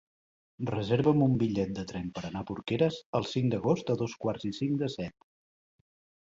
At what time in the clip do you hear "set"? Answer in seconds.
4.97-5.29